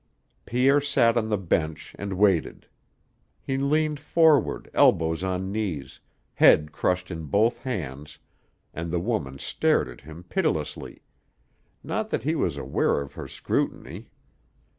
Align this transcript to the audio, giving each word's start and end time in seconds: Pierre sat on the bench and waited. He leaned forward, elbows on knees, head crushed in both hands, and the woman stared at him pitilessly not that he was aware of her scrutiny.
Pierre 0.47 0.81
sat 0.81 1.15
on 1.15 1.29
the 1.29 1.37
bench 1.37 1.95
and 1.99 2.13
waited. 2.13 2.65
He 3.39 3.59
leaned 3.59 3.99
forward, 3.99 4.67
elbows 4.73 5.23
on 5.23 5.51
knees, 5.51 5.99
head 6.33 6.71
crushed 6.71 7.11
in 7.11 7.25
both 7.25 7.59
hands, 7.59 8.17
and 8.73 8.89
the 8.89 8.99
woman 8.99 9.37
stared 9.37 9.87
at 9.87 10.01
him 10.01 10.23
pitilessly 10.23 11.03
not 11.83 12.09
that 12.09 12.23
he 12.23 12.33
was 12.33 12.57
aware 12.57 12.99
of 12.99 13.13
her 13.13 13.27
scrutiny. 13.27 14.09